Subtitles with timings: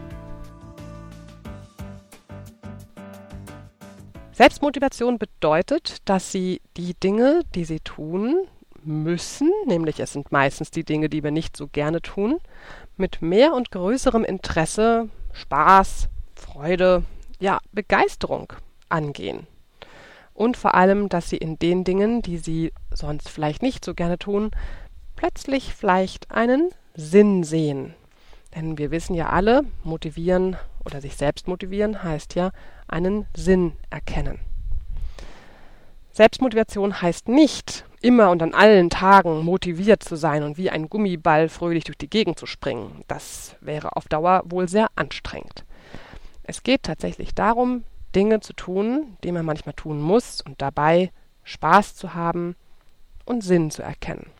[4.32, 8.46] Selbstmotivation bedeutet, dass Sie die Dinge, die Sie tun
[8.82, 12.38] müssen, nämlich es sind meistens die Dinge, die wir nicht so gerne tun,
[12.96, 17.02] mit mehr und größerem Interesse, Spaß, Freude,
[17.40, 18.52] ja, Begeisterung
[18.88, 19.46] angehen.
[20.34, 24.18] Und vor allem, dass Sie in den Dingen, die Sie sonst vielleicht nicht so gerne
[24.18, 24.50] tun,
[25.16, 27.94] plötzlich vielleicht einen Sinn sehen,
[28.56, 32.50] denn wir wissen ja alle, motivieren oder sich selbst motivieren heißt ja
[32.88, 34.40] einen Sinn erkennen.
[36.12, 41.50] Selbstmotivation heißt nicht, immer und an allen Tagen motiviert zu sein und wie ein Gummiball
[41.50, 43.04] fröhlich durch die Gegend zu springen.
[43.06, 45.66] Das wäre auf Dauer wohl sehr anstrengend.
[46.42, 47.84] Es geht tatsächlich darum,
[48.14, 51.10] Dinge zu tun, die man manchmal tun muss und dabei
[51.44, 52.56] Spaß zu haben
[53.26, 54.30] und Sinn zu erkennen.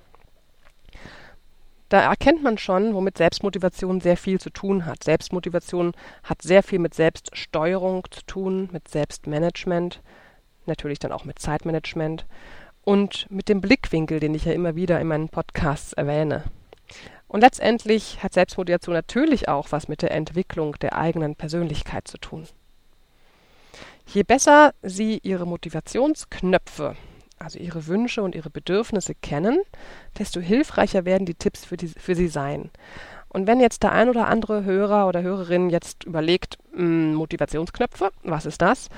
[1.89, 5.05] Da erkennt man schon, womit Selbstmotivation sehr viel zu tun hat.
[5.05, 5.93] Selbstmotivation
[6.25, 10.03] hat sehr viel mit Selbststeuerung zu tun, mit Selbstmanagement,
[10.67, 12.27] natürlich dann auch mit Zeitmanagement
[12.83, 16.45] und mit dem Blickwinkel, den ich ja immer wieder in meinen Podcasts erwähne.
[17.29, 22.47] Und letztendlich hat Selbstmotivation natürlich auch was mit der Entwicklung der eigenen Persönlichkeit zu tun.
[24.07, 26.97] Je besser Sie Ihre Motivationsknöpfe
[27.39, 29.61] also ihre Wünsche und ihre Bedürfnisse kennen,
[30.19, 32.71] desto hilfreicher werden die Tipps für, die, für sie sein.
[33.29, 38.11] Und wenn jetzt der ein oder andere Hörer oder Hörerin jetzt überlegt, mh, hm, Motivationsknöpfe,
[38.23, 38.89] was ist das?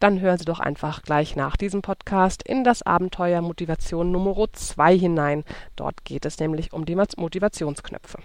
[0.00, 4.98] Dann hören Sie doch einfach gleich nach diesem Podcast in das Abenteuer Motivation Nummer 2
[4.98, 5.44] hinein.
[5.76, 8.18] Dort geht es nämlich um die Motivationsknöpfe.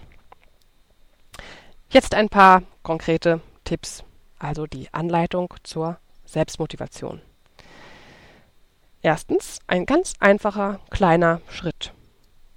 [1.90, 4.02] Jetzt ein paar konkrete Tipps,
[4.40, 7.20] also die Anleitung zur Selbstmotivation.
[9.02, 11.92] Erstens ein ganz einfacher kleiner Schritt.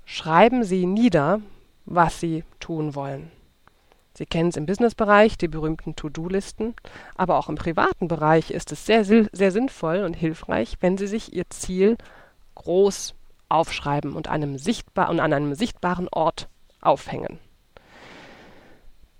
[0.05, 1.41] Schreiben Sie nieder,
[1.85, 3.31] was Sie tun wollen.
[4.13, 6.75] Sie kennen es im Businessbereich, die berühmten To-Do-Listen,
[7.15, 11.33] aber auch im privaten Bereich ist es sehr, sehr sinnvoll und hilfreich, wenn Sie sich
[11.33, 11.97] Ihr Ziel
[12.55, 13.13] groß
[13.47, 16.49] aufschreiben und, einem sichtbar und an einem sichtbaren Ort
[16.81, 17.39] aufhängen.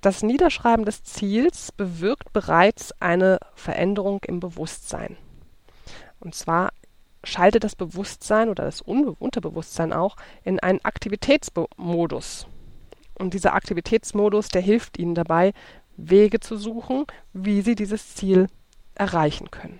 [0.01, 5.15] Das Niederschreiben des Ziels bewirkt bereits eine Veränderung im Bewusstsein.
[6.19, 6.71] Und zwar
[7.23, 12.47] schaltet das Bewusstsein oder das Unterbewusstsein auch in einen Aktivitätsmodus.
[13.13, 15.53] Und dieser Aktivitätsmodus, der hilft Ihnen dabei,
[15.97, 18.47] Wege zu suchen, wie Sie dieses Ziel
[18.95, 19.79] erreichen können.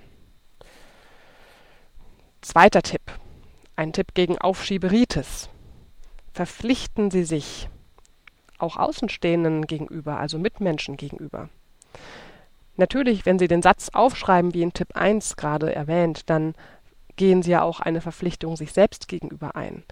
[2.41, 3.01] Zweiter Tipp.
[3.75, 5.49] Ein Tipp gegen Aufschieberitis.
[6.33, 7.69] Verpflichten Sie sich
[8.57, 11.49] auch Außenstehenden gegenüber, also Mitmenschen gegenüber.
[12.77, 16.53] Natürlich, wenn Sie den Satz aufschreiben, wie in Tipp 1 gerade erwähnt, dann
[17.15, 19.83] gehen sie ja auch eine Verpflichtung sich selbst gegenüber ein.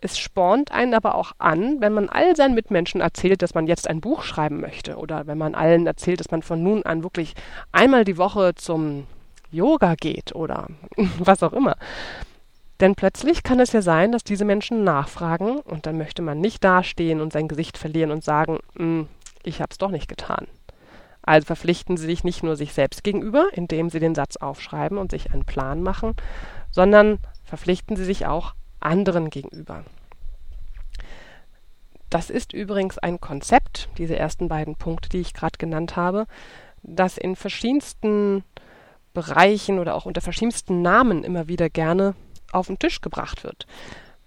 [0.00, 3.88] Es spornt einen aber auch an, wenn man all seinen Mitmenschen erzählt, dass man jetzt
[3.88, 7.34] ein Buch schreiben möchte oder wenn man allen erzählt, dass man von nun an wirklich
[7.72, 9.06] einmal die Woche zum
[9.50, 10.68] Yoga geht oder
[11.18, 11.76] was auch immer.
[12.80, 16.62] Denn plötzlich kann es ja sein, dass diese Menschen nachfragen und dann möchte man nicht
[16.62, 19.08] dastehen und sein Gesicht verlieren und sagen, hm,
[19.42, 20.46] ich habe es doch nicht getan.
[21.22, 25.10] Also verpflichten Sie sich nicht nur sich selbst gegenüber, indem Sie den Satz aufschreiben und
[25.10, 26.14] sich einen Plan machen,
[26.78, 29.82] sondern verpflichten Sie sich auch anderen gegenüber.
[32.08, 36.28] Das ist übrigens ein Konzept, diese ersten beiden Punkte, die ich gerade genannt habe,
[36.84, 38.44] das in verschiedensten
[39.12, 42.14] Bereichen oder auch unter verschiedensten Namen immer wieder gerne
[42.52, 43.66] auf den Tisch gebracht wird.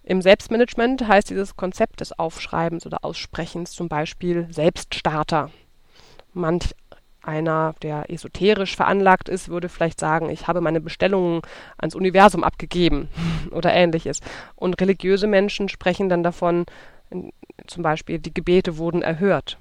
[0.04, 5.52] Im Selbstmanagement heißt dieses Konzept des Aufschreibens oder Aussprechens zum Beispiel Selbststarter.
[6.34, 6.76] Manch
[7.22, 11.42] einer, der esoterisch veranlagt ist, würde vielleicht sagen, ich habe meine Bestellungen
[11.78, 13.10] ans Universum abgegeben
[13.52, 14.20] oder ähnliches.
[14.56, 16.66] Und religiöse Menschen sprechen dann davon,
[17.68, 19.58] zum Beispiel die Gebete wurden erhört.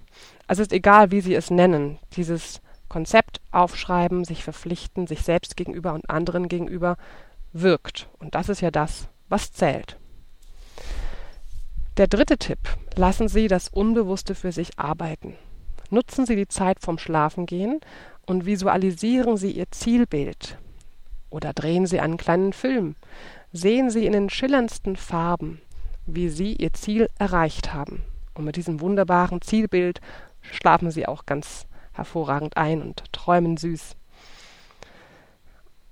[0.47, 5.95] Also ist egal, wie Sie es nennen, dieses Konzept aufschreiben, sich verpflichten, sich selbst gegenüber
[5.95, 6.97] und anderen gegenüber
[7.53, 8.09] wirkt.
[8.19, 9.97] Und das ist ja das, was zählt.
[11.97, 12.59] Der dritte Tipp.
[12.97, 15.37] Lassen Sie das Unbewusste für sich arbeiten.
[15.91, 17.81] Nutzen Sie die Zeit vom Schlafengehen
[18.27, 20.57] und visualisieren Sie Ihr Zielbild.
[21.31, 22.95] Oder drehen Sie einen kleinen Film.
[23.53, 25.61] Sehen Sie in den schillerndsten Farben,
[26.07, 28.03] wie Sie Ihr Ziel erreicht haben.
[28.35, 30.01] Und mit diesem wunderbaren Zielbild
[30.41, 33.97] schlafen Sie auch ganz hervorragend ein und träumen süß.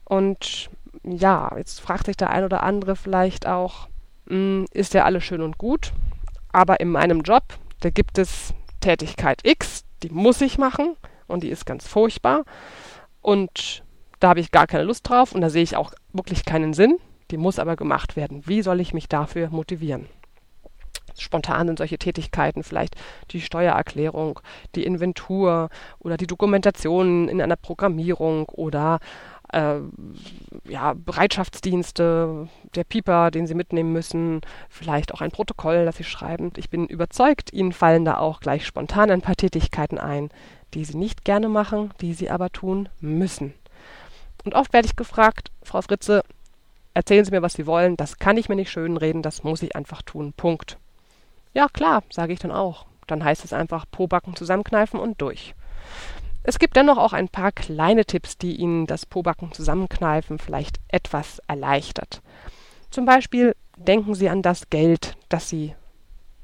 [0.04, 0.70] Und
[1.02, 3.88] ja, jetzt fragt sich der ein oder andere vielleicht auch,
[4.28, 5.92] hm, ist ja alles schön und gut,
[6.52, 7.42] aber in meinem Job,
[7.80, 10.96] da gibt es Tätigkeit X, die muss ich machen
[11.26, 12.44] und die ist ganz furchtbar
[13.20, 13.84] und
[14.20, 16.98] da habe ich gar keine Lust drauf und da sehe ich auch wirklich keinen Sinn,
[17.30, 18.46] die muss aber gemacht werden.
[18.46, 20.06] Wie soll ich mich dafür motivieren?
[21.16, 22.94] Spontan sind solche Tätigkeiten vielleicht
[23.30, 24.40] die Steuererklärung,
[24.74, 25.68] die Inventur
[25.98, 29.00] oder die Dokumentation in einer Programmierung oder
[29.52, 29.78] äh,
[30.64, 36.52] ja, Bereitschaftsdienste, der Pieper, den Sie mitnehmen müssen, vielleicht auch ein Protokoll, das Sie schreiben.
[36.56, 40.30] Ich bin überzeugt, Ihnen fallen da auch gleich spontan ein paar Tätigkeiten ein,
[40.74, 43.54] die Sie nicht gerne machen, die Sie aber tun müssen.
[44.44, 46.22] Und oft werde ich gefragt, Frau Fritze,
[46.94, 49.76] erzählen Sie mir, was Sie wollen, das kann ich mir nicht schönreden, das muss ich
[49.76, 50.32] einfach tun.
[50.36, 50.78] Punkt.
[51.54, 52.86] Ja, klar, sage ich dann auch.
[53.06, 55.54] Dann heißt es einfach Pobacken zusammenkneifen und durch.
[56.48, 61.40] Es gibt dennoch auch ein paar kleine Tipps, die Ihnen das Pobacken zusammenkneifen vielleicht etwas
[61.40, 62.22] erleichtert.
[62.90, 65.74] Zum Beispiel denken Sie an das Geld, das Sie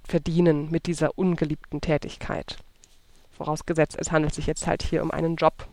[0.06, 2.58] verdienen mit dieser ungeliebten Tätigkeit.
[3.30, 5.66] Vorausgesetzt, es handelt sich jetzt halt hier um einen Job.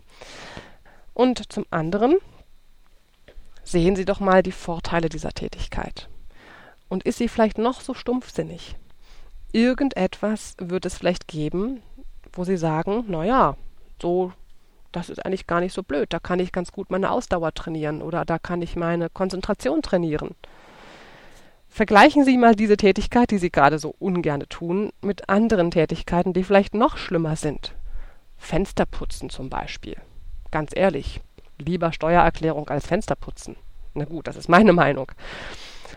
[1.14, 2.16] Und zum anderen
[3.66, 6.08] sehen Sie doch mal die Vorteile dieser Tätigkeit.
[6.88, 8.78] Und ist sie vielleicht noch so stumpfsinnig?
[9.52, 11.82] Irgendetwas wird es vielleicht geben,
[12.32, 13.58] wo Sie sagen, na ja,
[14.02, 14.34] so,
[14.92, 16.12] das ist eigentlich gar nicht so blöd.
[16.12, 20.36] Da kann ich ganz gut meine Ausdauer trainieren oder da kann ich meine Konzentration trainieren.
[21.70, 26.44] Vergleichen Sie mal diese Tätigkeit, die Sie gerade so ungern tun, mit anderen Tätigkeiten, die
[26.44, 27.74] vielleicht noch schlimmer sind.
[28.38, 29.96] Fensterputzen zum Beispiel.
[30.52, 31.22] Ganz ehrlich,
[31.58, 33.56] lieber Steuererklärung als Fensterputzen.
[33.94, 35.14] Na gut, das ist meine Meinung.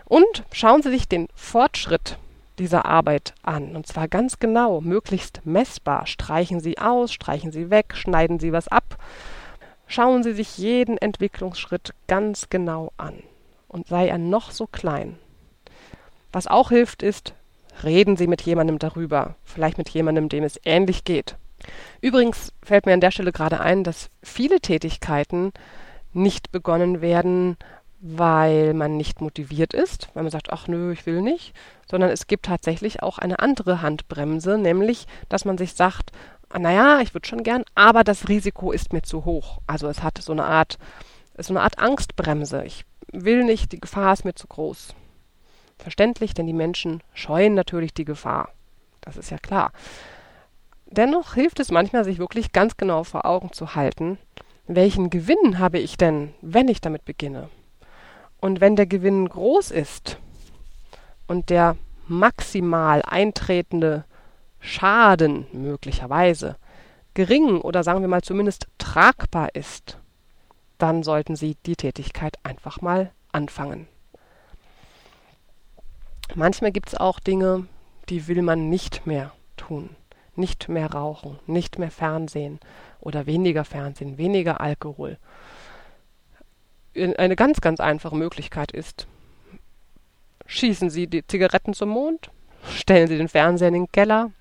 [0.05, 2.17] Und schauen Sie sich den Fortschritt
[2.59, 3.75] dieser Arbeit an.
[3.75, 6.07] Und zwar ganz genau, möglichst messbar.
[6.07, 8.97] Streichen Sie aus, streichen Sie weg, schneiden Sie was ab.
[9.87, 13.21] Schauen Sie sich jeden Entwicklungsschritt ganz genau an.
[13.67, 15.17] Und sei er noch so klein.
[16.31, 17.33] Was auch hilft, ist,
[17.83, 19.35] reden Sie mit jemandem darüber.
[19.43, 21.35] Vielleicht mit jemandem, dem es ähnlich geht.
[22.01, 25.51] Übrigens fällt mir an der Stelle gerade ein, dass viele Tätigkeiten
[26.13, 27.57] nicht begonnen werden,
[27.99, 31.53] weil man nicht motiviert ist, weil man sagt, ach nö, ich will nicht,
[31.89, 36.11] sondern es gibt tatsächlich auch eine andere Handbremse, nämlich, dass man sich sagt,
[36.49, 39.59] ah, naja, ich würde schon gern, aber das Risiko ist mir zu hoch.
[39.67, 40.77] Also es hat so eine Art,
[41.37, 42.63] so eine Art Angstbremse.
[42.65, 44.93] Ich will nicht, die Gefahr ist mir zu groß.
[45.77, 48.49] Verständlich, denn die Menschen scheuen natürlich die Gefahr.
[49.01, 49.71] Das ist ja klar.
[50.85, 54.17] Dennoch hilft es manchmal, sich wirklich ganz genau vor Augen zu halten,
[54.67, 57.49] welchen Gewinn habe ich denn, wenn ich damit beginne?
[58.39, 60.19] Und wenn der Gewinn groß ist
[61.27, 61.77] und der
[62.07, 64.05] maximal eintretende
[64.59, 66.57] Schaden möglicherweise
[67.13, 69.99] gering oder sagen wir mal zumindest tragbar ist,
[70.77, 73.87] dann sollten Sie die Tätigkeit einfach mal anfangen.
[76.35, 77.67] Manchmal gibt es auch Dinge,
[78.09, 79.95] die will man nicht mehr tun
[80.37, 82.59] nicht mehr rauchen, nicht mehr Fernsehen
[82.99, 85.17] oder weniger Fernsehen, weniger Alkohol.
[86.95, 89.07] Eine ganz, ganz einfache Möglichkeit ist,
[90.45, 92.31] schießen Sie die Zigaretten zum Mond,
[92.69, 94.31] stellen Sie den Fernseher in den Keller,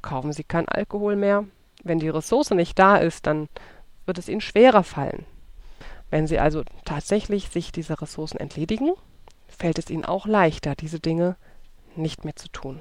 [0.00, 1.44] kaufen Sie keinen Alkohol mehr.
[1.82, 3.48] Wenn die Ressource nicht da ist, dann
[4.06, 5.26] wird es Ihnen schwerer fallen.
[6.10, 8.92] Wenn Sie also tatsächlich sich dieser Ressourcen entledigen,
[9.48, 11.36] fällt es Ihnen auch leichter, diese Dinge
[11.96, 12.80] nicht mehr zu tun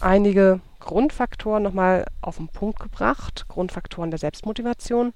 [0.00, 5.12] einige Grundfaktoren nochmal auf den Punkt gebracht, Grundfaktoren der Selbstmotivation.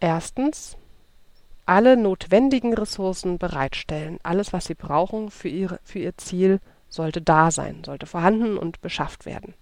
[0.00, 0.76] Erstens,
[1.66, 4.18] alle notwendigen Ressourcen bereitstellen.
[4.22, 8.80] Alles, was Sie brauchen für, ihre, für Ihr Ziel, sollte da sein, sollte vorhanden und
[8.80, 9.54] beschafft werden.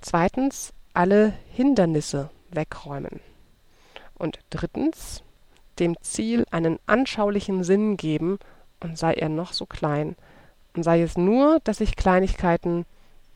[0.00, 3.20] Zweitens, alle Hindernisse wegräumen.
[4.14, 5.22] Und drittens,
[5.80, 8.38] dem Ziel einen anschaulichen Sinn geben
[8.80, 10.16] und sei er noch so klein,
[10.74, 12.86] sei es nur, dass ich Kleinigkeiten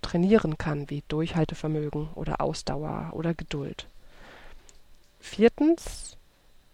[0.00, 3.86] trainieren kann, wie Durchhaltevermögen oder Ausdauer oder Geduld.
[5.20, 6.16] Viertens,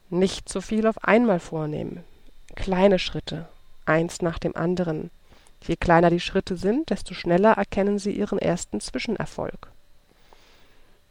[0.09, 2.05] nicht zu viel auf einmal vornehmen.
[2.55, 3.49] Kleine Schritte,
[3.85, 5.11] eins nach dem anderen.
[5.67, 9.71] Je kleiner die Schritte sind, desto schneller erkennen sie ihren ersten Zwischenerfolg.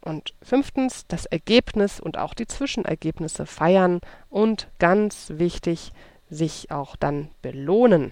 [0.01, 3.99] Und fünftens, das Ergebnis und auch die Zwischenergebnisse feiern
[4.29, 5.91] und ganz wichtig,
[6.29, 8.11] sich auch dann belohnen.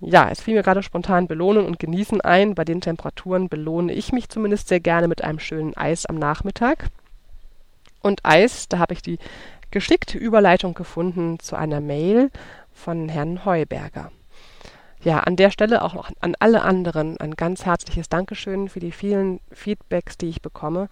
[0.00, 2.54] Ja, es fiel mir gerade spontan belohnen und genießen ein.
[2.54, 6.90] Bei den Temperaturen belohne ich mich zumindest sehr gerne mit einem schönen Eis am Nachmittag.
[8.00, 9.18] Und Eis, da habe ich die
[9.70, 12.30] geschickte Überleitung gefunden zu einer Mail
[12.72, 14.10] von Herrn Heuberger.
[15.02, 18.92] Ja, an der Stelle auch noch an alle anderen ein ganz herzliches Dankeschön für die
[18.92, 20.88] vielen Feedbacks, die ich bekomme.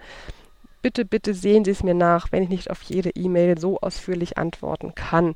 [0.81, 4.38] Bitte, bitte sehen Sie es mir nach, wenn ich nicht auf jede E-Mail so ausführlich
[4.38, 5.35] antworten kann.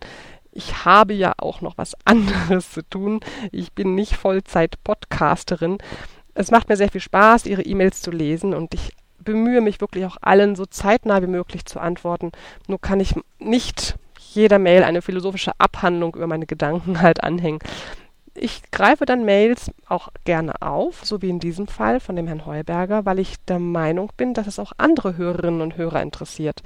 [0.53, 3.21] Ich habe ja auch noch was anderes zu tun.
[3.51, 5.79] Ich bin nicht Vollzeit-Podcasterin.
[6.35, 10.05] Es macht mir sehr viel Spaß, Ihre E-Mails zu lesen und ich bemühe mich wirklich
[10.07, 12.33] auch allen so zeitnah wie möglich zu antworten.
[12.67, 13.97] Nur kann ich nicht
[14.35, 17.61] jeder Mail eine philosophische Abhandlung über meine Gedanken halt anhängen.
[18.35, 22.47] Ich greife dann Mails auch gerne auf, so wie in diesem Fall von dem Herrn
[22.47, 26.63] Heuberger, weil ich der Meinung bin, dass es auch andere Hörerinnen und Hörer interessiert.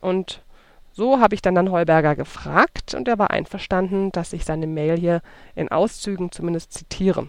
[0.00, 0.40] Und
[0.94, 4.98] so habe ich dann dann Heuberger gefragt und er war einverstanden, dass ich seine Mail
[4.98, 5.20] hier
[5.54, 7.28] in Auszügen zumindest zitiere.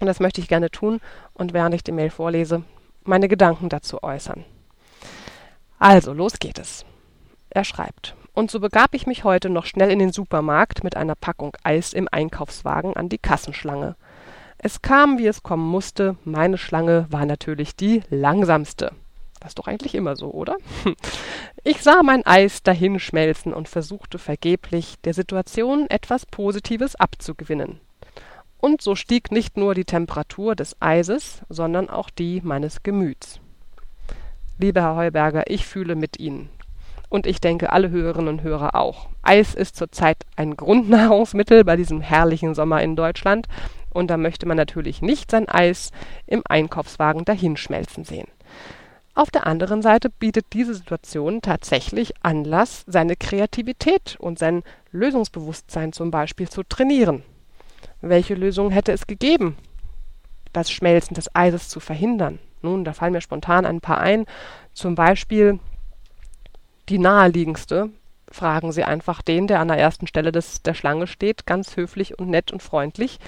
[0.00, 1.00] Und das möchte ich gerne tun
[1.34, 2.64] und während ich die Mail vorlese,
[3.08, 4.44] meine Gedanken dazu äußern.
[5.78, 6.84] Also, los geht es.
[7.50, 8.14] Er schreibt.
[8.34, 11.92] Und so begab ich mich heute noch schnell in den Supermarkt mit einer Packung Eis
[11.92, 13.96] im Einkaufswagen an die Kassenschlange.
[14.58, 18.92] Es kam, wie es kommen musste, meine Schlange war natürlich die langsamste.
[19.40, 20.56] Das ist doch eigentlich immer so, oder?
[21.64, 27.80] Ich sah mein Eis dahinschmelzen und versuchte vergeblich, der Situation etwas Positives abzugewinnen.
[28.58, 33.40] Und so stieg nicht nur die Temperatur des Eises, sondern auch die meines Gemüts.
[34.58, 36.48] Lieber Herr Heuberger, ich fühle mit Ihnen.
[37.08, 39.08] Und ich denke, alle Hörerinnen und Hörer auch.
[39.22, 43.46] Eis ist zurzeit ein Grundnahrungsmittel bei diesem herrlichen Sommer in Deutschland.
[43.90, 45.90] Und da möchte man natürlich nicht sein Eis
[46.26, 48.28] im Einkaufswagen dahinschmelzen sehen.
[49.14, 56.10] Auf der anderen Seite bietet diese Situation tatsächlich Anlass, seine Kreativität und sein Lösungsbewusstsein zum
[56.10, 57.22] Beispiel zu trainieren.
[58.08, 59.56] Welche Lösung hätte es gegeben,
[60.52, 62.38] das Schmelzen des Eises zu verhindern?
[62.62, 64.26] Nun, da fallen mir spontan ein paar ein.
[64.72, 65.58] Zum Beispiel
[66.88, 67.90] die naheliegendste.
[68.28, 72.18] Fragen Sie einfach den, der an der ersten Stelle des, der Schlange steht, ganz höflich
[72.18, 73.18] und nett und freundlich.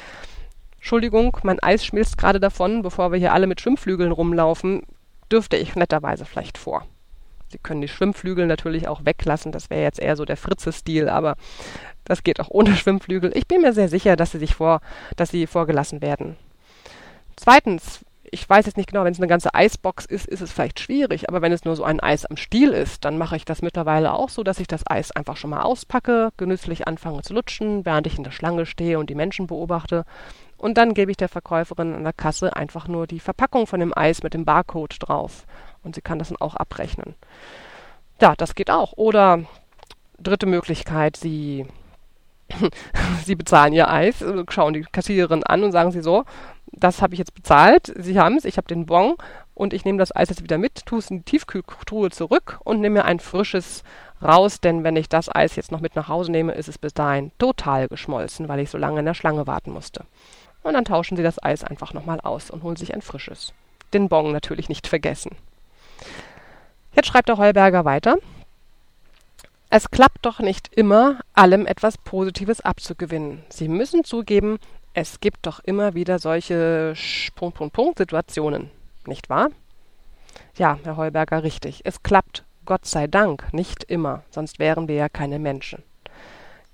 [0.76, 4.82] Entschuldigung, mein Eis schmilzt gerade davon, bevor wir hier alle mit Schwimmflügeln rumlaufen,
[5.30, 6.86] dürfte ich netterweise vielleicht vor.
[7.50, 11.36] Sie können die Schwimmflügel natürlich auch weglassen, das wäre jetzt eher so der Fritze-Stil, aber
[12.08, 13.30] das geht auch ohne Schwimmflügel.
[13.36, 14.80] Ich bin mir sehr sicher, dass sie sich vor,
[15.16, 16.36] dass sie vorgelassen werden.
[17.36, 20.80] Zweitens, ich weiß jetzt nicht genau, wenn es eine ganze Eisbox ist, ist es vielleicht
[20.80, 23.62] schwierig, aber wenn es nur so ein Eis am Stiel ist, dann mache ich das
[23.62, 27.84] mittlerweile auch so, dass ich das Eis einfach schon mal auspacke, genüsslich anfange zu lutschen,
[27.86, 30.04] während ich in der Schlange stehe und die Menschen beobachte.
[30.56, 33.96] Und dann gebe ich der Verkäuferin an der Kasse einfach nur die Verpackung von dem
[33.96, 35.46] Eis mit dem Barcode drauf.
[35.82, 37.14] Und sie kann das dann auch abrechnen.
[38.20, 38.94] Ja, das geht auch.
[38.96, 39.44] Oder
[40.18, 41.66] dritte Möglichkeit, sie
[43.24, 46.24] sie bezahlen ihr Eis, äh, schauen die Kassiererin an und sagen sie so,
[46.72, 49.16] das habe ich jetzt bezahlt, Sie haben es, ich habe den Bon
[49.54, 52.80] und ich nehme das Eis jetzt wieder mit, tue es in die Tiefkühltruhe zurück und
[52.80, 53.82] nehme mir ein frisches
[54.22, 56.94] raus, denn wenn ich das Eis jetzt noch mit nach Hause nehme, ist es bis
[56.94, 60.04] dahin total geschmolzen, weil ich so lange in der Schlange warten musste.
[60.62, 63.52] Und dann tauschen Sie das Eis einfach nochmal aus und holen sich ein frisches.
[63.94, 65.36] Den Bon natürlich nicht vergessen.
[66.94, 68.16] Jetzt schreibt der Heuberger weiter.
[69.70, 73.44] Es klappt doch nicht immer, allem etwas Positives abzugewinnen.
[73.50, 74.58] Sie müssen zugeben,
[74.94, 76.94] es gibt doch immer wieder solche
[77.34, 78.70] Punkt, Punkt, Punkt Situationen,
[79.06, 79.50] nicht wahr?
[80.56, 81.82] Ja, Herr Heuberger, richtig.
[81.84, 85.82] Es klappt, Gott sei Dank, nicht immer, sonst wären wir ja keine Menschen.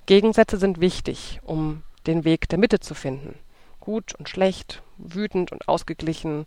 [0.07, 3.35] Gegensätze sind wichtig, um den Weg der Mitte zu finden.
[3.81, 6.47] Gut und schlecht, wütend und ausgeglichen,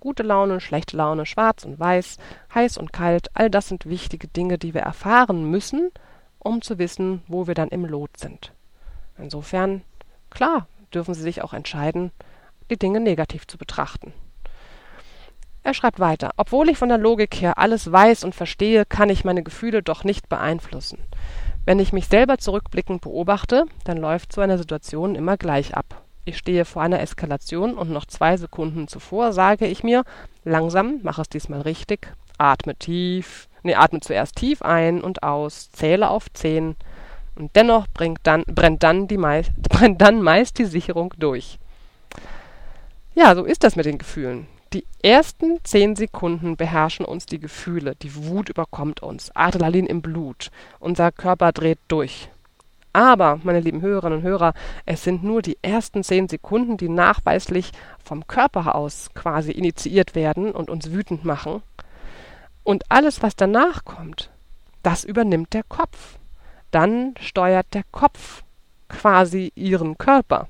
[0.00, 2.16] gute Laune, schlechte Laune, schwarz und weiß,
[2.54, 5.90] heiß und kalt, all das sind wichtige Dinge, die wir erfahren müssen,
[6.38, 8.52] um zu wissen, wo wir dann im Lot sind.
[9.18, 9.82] Insofern,
[10.30, 12.10] klar, dürfen Sie sich auch entscheiden,
[12.70, 14.12] die Dinge negativ zu betrachten.
[15.62, 19.24] Er schreibt weiter, obwohl ich von der Logik her alles weiß und verstehe, kann ich
[19.24, 20.98] meine Gefühle doch nicht beeinflussen.
[21.66, 26.02] Wenn ich mich selber zurückblickend beobachte, dann läuft so eine Situation immer gleich ab.
[26.24, 30.04] Ich stehe vor einer Eskalation und noch zwei Sekunden zuvor sage ich mir,
[30.44, 36.10] langsam, mach es diesmal richtig, atme tief, nee, atme zuerst tief ein und aus, zähle
[36.10, 36.76] auf zehn,
[37.36, 37.86] und dennoch
[38.22, 41.58] dann, brennt, dann die meist, brennt dann meist die Sicherung durch.
[43.14, 44.46] Ja, so ist das mit den Gefühlen.
[44.72, 50.50] Die ersten zehn Sekunden beherrschen uns die Gefühle, die Wut überkommt uns, Adrenalin im Blut,
[50.78, 52.28] unser Körper dreht durch.
[52.92, 54.52] Aber, meine lieben Hörerinnen und Hörer,
[54.84, 57.70] es sind nur die ersten zehn Sekunden, die nachweislich
[58.02, 61.62] vom Körper aus quasi initiiert werden und uns wütend machen.
[62.64, 64.30] Und alles, was danach kommt,
[64.82, 66.18] das übernimmt der Kopf.
[66.70, 68.42] Dann steuert der Kopf
[68.88, 70.48] quasi ihren Körper.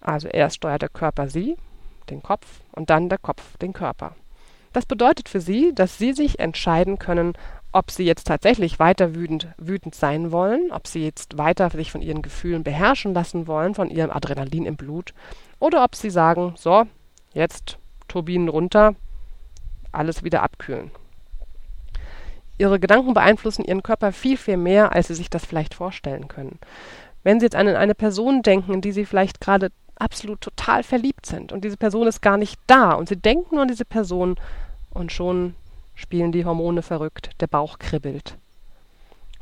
[0.00, 1.56] Also erst steuert der Körper sie,
[2.10, 4.14] den Kopf, und dann der Kopf den Körper.
[4.72, 7.32] Das bedeutet für sie, dass sie sich entscheiden können,
[7.78, 12.02] ob sie jetzt tatsächlich weiter wütend, wütend sein wollen, ob sie jetzt weiter sich von
[12.02, 15.14] ihren Gefühlen beherrschen lassen wollen, von ihrem Adrenalin im Blut,
[15.60, 16.84] oder ob sie sagen, so,
[17.32, 18.94] jetzt Turbinen runter,
[19.92, 20.90] alles wieder abkühlen.
[22.58, 26.58] Ihre Gedanken beeinflussen ihren Körper viel, viel mehr, als sie sich das vielleicht vorstellen können.
[27.22, 31.26] Wenn Sie jetzt an eine Person denken, in die Sie vielleicht gerade absolut total verliebt
[31.26, 34.36] sind und diese Person ist gar nicht da und Sie denken nur an diese Person
[34.90, 35.54] und schon
[35.98, 38.36] spielen die Hormone verrückt, der Bauch kribbelt.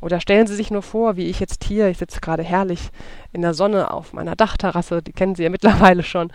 [0.01, 2.89] Oder stellen Sie sich nur vor, wie ich jetzt hier, ich sitze gerade herrlich
[3.31, 6.31] in der Sonne auf meiner Dachterrasse, die kennen Sie ja mittlerweile schon,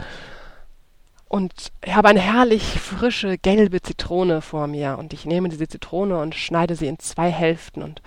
[1.32, 4.98] und ich habe eine herrlich frische gelbe Zitrone vor mir.
[4.98, 7.82] Und ich nehme diese Zitrone und schneide sie in zwei Hälften.
[7.82, 8.02] Und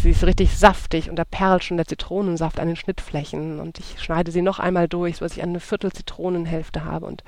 [0.00, 3.58] sie ist richtig saftig und da perlt schon der Zitronensaft an den Schnittflächen.
[3.58, 7.06] Und ich schneide sie noch einmal durch, sodass ich eine Viertel Zitronenhälfte habe.
[7.06, 7.24] Und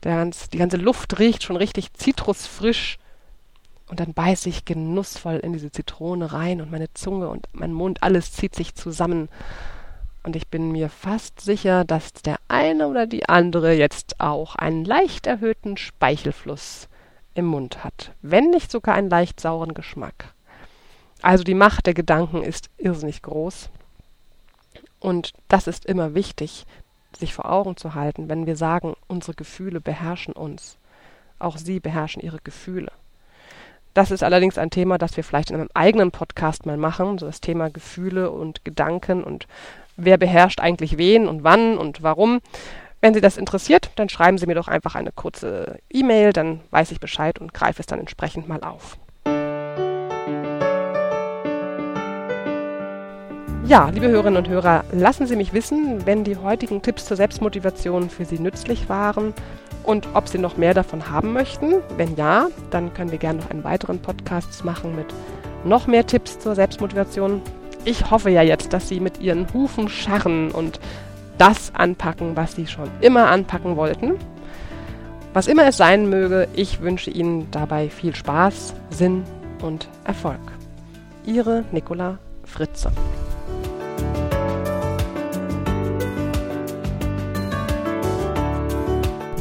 [0.00, 2.98] ganz, die ganze Luft riecht schon richtig zitrusfrisch
[3.92, 8.02] und dann beiße ich genussvoll in diese Zitrone rein und meine Zunge und mein Mund,
[8.02, 9.28] alles zieht sich zusammen.
[10.22, 14.86] Und ich bin mir fast sicher, dass der eine oder die andere jetzt auch einen
[14.86, 16.88] leicht erhöhten Speichelfluss
[17.34, 20.32] im Mund hat, wenn nicht sogar einen leicht sauren Geschmack.
[21.20, 23.68] Also die Macht der Gedanken ist irrsinnig groß.
[25.00, 26.64] Und das ist immer wichtig,
[27.14, 30.78] sich vor Augen zu halten, wenn wir sagen, unsere Gefühle beherrschen uns.
[31.38, 32.90] Auch sie beherrschen ihre Gefühle.
[33.94, 37.26] Das ist allerdings ein Thema, das wir vielleicht in einem eigenen Podcast mal machen, so
[37.26, 39.46] das Thema Gefühle und Gedanken und
[39.96, 42.40] wer beherrscht eigentlich wen und wann und warum.
[43.00, 46.92] Wenn Sie das interessiert, dann schreiben Sie mir doch einfach eine kurze E-Mail, dann weiß
[46.92, 48.96] ich Bescheid und greife es dann entsprechend mal auf.
[53.64, 58.10] Ja, liebe Hörerinnen und Hörer, lassen Sie mich wissen, wenn die heutigen Tipps zur Selbstmotivation
[58.10, 59.32] für Sie nützlich waren
[59.84, 61.74] und ob Sie noch mehr davon haben möchten.
[61.96, 65.06] Wenn ja, dann können wir gerne noch einen weiteren Podcast machen mit
[65.64, 67.40] noch mehr Tipps zur Selbstmotivation.
[67.84, 70.80] Ich hoffe ja jetzt, dass Sie mit Ihren Hufen scharren und
[71.38, 74.14] das anpacken, was Sie schon immer anpacken wollten.
[75.34, 79.22] Was immer es sein möge, ich wünsche Ihnen dabei viel Spaß, Sinn
[79.62, 80.40] und Erfolg.
[81.24, 82.90] Ihre Nicola Fritze.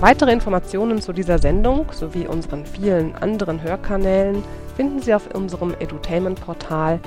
[0.01, 4.43] Weitere Informationen zu dieser Sendung sowie unseren vielen anderen Hörkanälen
[4.75, 6.99] finden Sie auf unserem Edutainment-Portal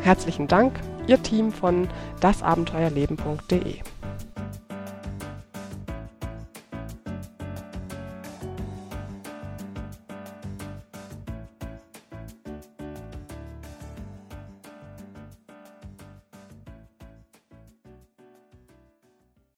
[0.01, 1.88] Herzlichen Dank, Ihr Team von
[2.21, 3.83] dasabenteuerleben.de.